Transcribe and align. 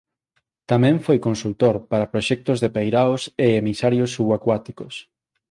Tamén 0.71 0.95
foi 1.05 1.17
consultor 1.27 1.75
para 1.91 2.09
proxectos 2.13 2.57
de 2.63 2.69
peiraos 2.75 3.21
e 3.45 3.47
emisarios 3.61 4.09
subacuáticos. 4.17 4.93